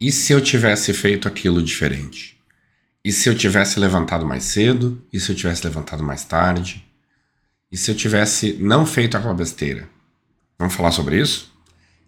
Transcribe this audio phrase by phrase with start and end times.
[0.00, 2.40] E se eu tivesse feito aquilo diferente?
[3.04, 5.04] E se eu tivesse levantado mais cedo?
[5.12, 6.82] E se eu tivesse levantado mais tarde?
[7.70, 9.86] E se eu tivesse não feito aquela besteira?
[10.58, 11.52] Vamos falar sobre isso?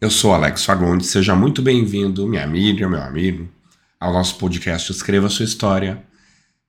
[0.01, 3.47] Eu sou Alex Fagundes, seja muito bem-vindo, minha amiga, meu amigo,
[4.01, 6.03] ao nosso podcast Escreva Sua História,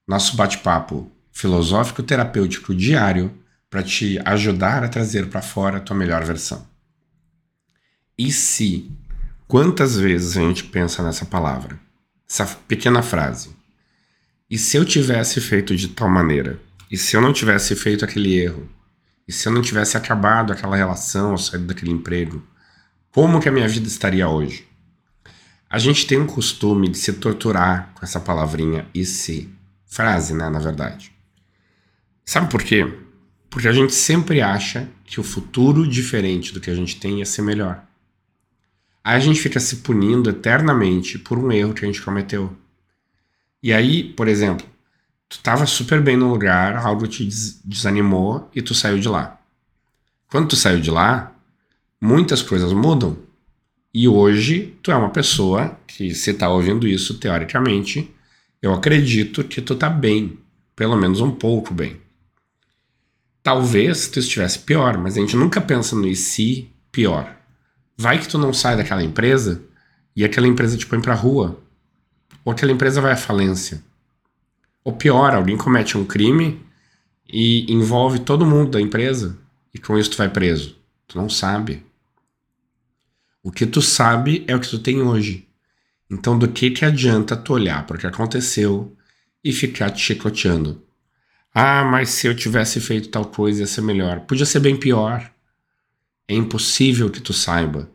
[0.06, 3.32] nosso bate-papo filosófico terapêutico diário
[3.70, 6.68] para te ajudar a trazer para fora a tua melhor versão.
[8.16, 8.92] E se
[9.46, 11.78] Quantas vezes a gente pensa nessa palavra?
[12.28, 13.54] Essa pequena frase.
[14.50, 16.58] E se eu tivesse feito de tal maneira?
[16.90, 18.66] E se eu não tivesse feito aquele erro?
[19.28, 22.42] E se eu não tivesse acabado aquela relação ou saído daquele emprego?
[23.10, 24.66] Como que a minha vida estaria hoje?
[25.68, 29.52] A gente tem um costume de se torturar com essa palavrinha e se.
[29.86, 31.12] Frase, né, na verdade.
[32.24, 32.92] Sabe por quê?
[33.50, 37.26] Porque a gente sempre acha que o futuro diferente do que a gente tem ia
[37.26, 37.84] ser melhor.
[39.04, 42.56] Aí a gente fica se punindo eternamente por um erro que a gente cometeu.
[43.62, 44.66] E aí, por exemplo,
[45.28, 47.28] tu estava super bem no lugar, algo te
[47.62, 49.38] desanimou e tu saiu de lá.
[50.28, 51.32] Quando tu saiu de lá,
[52.00, 53.16] muitas coisas mudam.
[53.92, 58.10] E hoje tu é uma pessoa que, se tá ouvindo isso, teoricamente,
[58.60, 60.38] eu acredito que tu tá bem,
[60.74, 62.00] pelo menos um pouco bem.
[63.42, 67.43] Talvez tu estivesse pior, mas a gente nunca pensa no e se pior.
[67.96, 69.62] Vai que tu não sai daquela empresa
[70.16, 71.60] e aquela empresa te põe pra rua.
[72.44, 73.82] Ou aquela empresa vai à falência.
[74.82, 76.64] Ou pior, alguém comete um crime
[77.26, 79.38] e envolve todo mundo da empresa
[79.72, 80.76] e com isso tu vai preso.
[81.06, 81.84] Tu não sabe.
[83.42, 85.46] O que tu sabe é o que tu tem hoje.
[86.10, 88.96] Então, do que que adianta tu olhar para o que aconteceu
[89.42, 90.82] e ficar te chicoteando?
[91.52, 94.20] Ah, mas se eu tivesse feito tal coisa ia ser melhor.
[94.20, 95.30] Podia ser bem pior.
[96.26, 97.90] É impossível que tu saiba,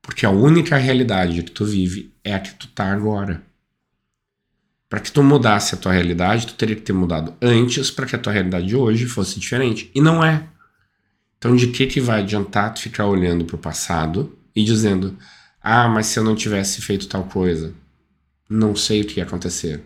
[0.00, 3.42] porque a única realidade que tu vive é a que tu tá agora.
[4.88, 8.14] Para que tu mudasse a tua realidade, tu teria que ter mudado antes para que
[8.14, 9.90] a tua realidade de hoje fosse diferente.
[9.94, 10.46] E não é.
[11.38, 15.16] Então, de que que vai adiantar tu ficar olhando para o passado e dizendo:
[15.60, 17.74] "Ah, mas se eu não tivesse feito tal coisa,
[18.48, 19.82] não sei o que ia acontecer".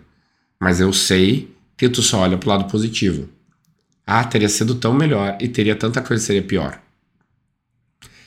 [0.60, 3.28] Mas eu sei que tu só olha pro lado positivo.
[4.06, 6.82] Ah, teria sido tão melhor e teria tanta coisa que seria pior.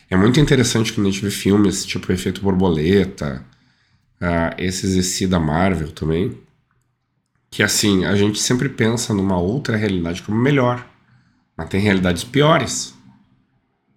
[0.10, 3.46] É muito interessante quando a gente vê filmes tipo Efeito Borboleta,
[4.20, 6.36] uh, esses EC da Marvel também,
[7.52, 10.84] que assim, a gente sempre pensa numa outra realidade como melhor,
[11.56, 12.96] mas tem realidades piores.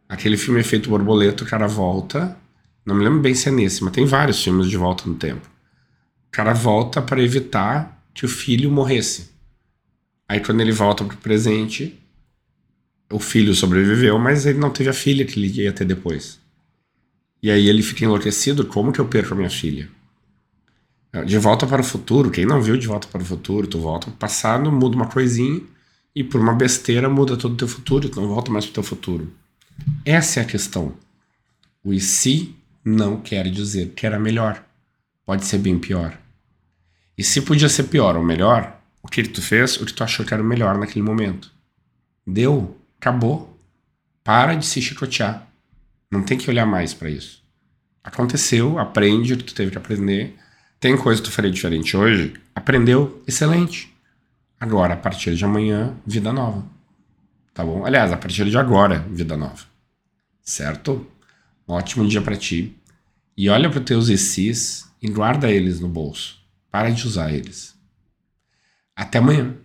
[0.07, 2.37] Aquele filme Efeito Borboleta, o cara volta,
[2.85, 5.47] não me lembro bem se é nesse, mas tem vários filmes de volta no tempo.
[6.29, 9.31] O cara volta para evitar que o filho morresse.
[10.29, 12.02] Aí quando ele volta pro presente,
[13.13, 16.41] o filho sobreviveu, mas ele não teve a filha que ele ia ter depois.
[17.43, 19.89] E aí ele fica enlouquecido: como que eu perco a minha filha?
[21.27, 24.07] De volta para o futuro, quem não viu De volta para o futuro, tu volta
[24.07, 25.61] para o passado, muda uma coisinha
[26.15, 28.75] e por uma besteira muda todo o teu futuro, tu não volta mais para o
[28.75, 29.33] teu futuro.
[30.05, 30.95] Essa é a questão.
[31.85, 34.65] O e se não quer dizer que era melhor.
[35.25, 36.19] Pode ser bem pior.
[37.17, 40.25] E se podia ser pior ou melhor, o que tu fez, o que tu achou
[40.25, 41.51] que era melhor naquele momento.
[42.27, 42.77] Deu.
[43.03, 43.59] Acabou.
[44.23, 45.49] Para de se chicotear.
[46.09, 47.43] Não tem que olhar mais para isso.
[48.05, 50.37] Aconteceu, aprende o que tu teve que aprender.
[50.79, 52.33] Tem coisa que tu faria diferente hoje?
[52.55, 53.93] Aprendeu, excelente.
[54.61, 56.65] Agora, a partir de amanhã, vida nova.
[57.53, 57.85] Tá bom?
[57.85, 59.65] Aliás, a partir de agora, vida nova.
[60.41, 61.05] Certo?
[61.67, 62.77] Ótimo dia para ti.
[63.37, 66.39] E olha para os teus ECs e guarda eles no bolso.
[66.71, 67.77] Para de usar eles.
[68.95, 69.57] Até amanhã.